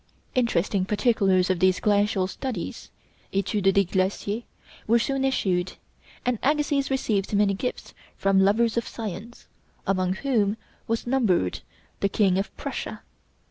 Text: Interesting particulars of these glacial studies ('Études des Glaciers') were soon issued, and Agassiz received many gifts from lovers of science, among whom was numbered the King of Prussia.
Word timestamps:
Interesting 0.33 0.83
particulars 0.83 1.51
of 1.51 1.59
these 1.59 1.79
glacial 1.79 2.25
studies 2.25 2.89
('Études 3.31 3.71
des 3.71 3.83
Glaciers') 3.83 4.41
were 4.87 4.97
soon 4.97 5.23
issued, 5.23 5.73
and 6.25 6.39
Agassiz 6.41 6.89
received 6.89 7.31
many 7.35 7.53
gifts 7.53 7.93
from 8.17 8.39
lovers 8.39 8.77
of 8.77 8.87
science, 8.87 9.45
among 9.85 10.13
whom 10.13 10.57
was 10.87 11.05
numbered 11.05 11.59
the 11.99 12.09
King 12.09 12.39
of 12.39 12.49
Prussia. 12.57 13.03